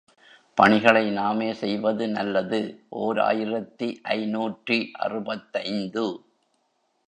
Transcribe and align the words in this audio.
பணிகளை 0.57 1.03
நாமே 1.09 1.49
செய்வது 1.53 2.07
நல்லது 2.07 2.61
ஓர் 3.01 3.19
ஆயிரத்து 3.19 3.89
ஐநூற்று 4.15 4.77
அறுபத்தைந்து. 4.99 6.07